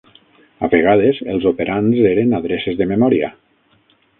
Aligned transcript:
A 0.67 0.69
vegades 0.73 1.19
els 1.35 1.45
operands 1.51 2.01
eren 2.13 2.35
adreces 2.41 2.81
de 2.81 2.89
memòria. 2.93 3.31